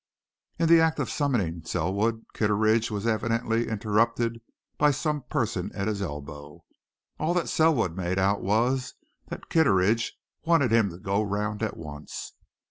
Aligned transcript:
In 0.57 0.67
the 0.67 0.79
act 0.79 0.97
of 0.97 1.11
summoning 1.11 1.63
Selwood, 1.63 2.25
Kitteridge 2.33 2.89
was 2.89 3.05
evidently 3.05 3.67
interrupted 3.67 4.41
by 4.79 4.89
some 4.89 5.21
person 5.29 5.69
at 5.75 5.87
his 5.87 6.01
elbow; 6.01 6.63
all 7.19 7.35
that 7.35 7.49
Selwood 7.49 7.95
made 7.95 8.17
out 8.17 8.41
was 8.41 8.95
that 9.27 9.49
Kitteridge 9.49 10.17
wanted 10.43 10.71
him 10.71 10.89
to 10.89 10.97
go 10.97 11.21
round 11.21 11.61
at 11.61 11.77
once. 11.77 12.33